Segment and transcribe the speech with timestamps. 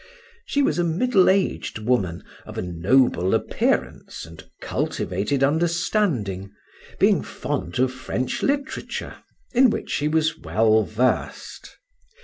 [0.47, 6.51] She was a middle aged woman, of a noble appearance and cultivated understanding,
[6.97, 9.17] being fond of French literature,
[9.53, 11.77] in which she was well versed.